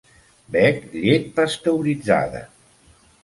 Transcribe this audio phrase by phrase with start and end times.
[0.55, 2.41] Bec llet pasteuritzada.